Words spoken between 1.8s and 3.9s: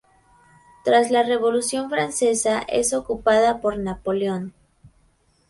francesa es ocupada por